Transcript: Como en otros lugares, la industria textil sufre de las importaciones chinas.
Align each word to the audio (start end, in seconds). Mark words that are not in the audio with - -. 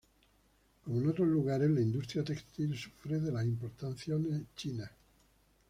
Como 0.83 0.97
en 0.99 1.09
otros 1.09 1.27
lugares, 1.27 1.69
la 1.69 1.79
industria 1.81 2.23
textil 2.23 2.75
sufre 2.75 3.19
de 3.19 3.31
las 3.31 3.45
importaciones 3.45 4.41
chinas. 4.55 4.89